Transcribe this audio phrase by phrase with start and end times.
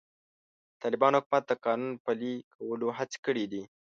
[0.73, 3.63] د طالبانو حکومت د قانون پلي کولو هڅې کړې دي.